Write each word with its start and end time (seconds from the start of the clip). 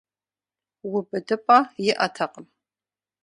УбыдыпӀэ 0.91 1.57
иӀэтэкъым. 1.87 2.45